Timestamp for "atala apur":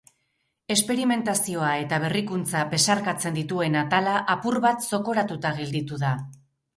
3.83-4.57